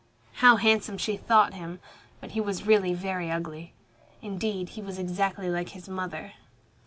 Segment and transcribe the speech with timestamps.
[0.41, 1.79] How handsome she thought him!
[2.21, 3.73] But he was really very ugly.
[4.23, 6.33] Indeed, he was exactly like his mother.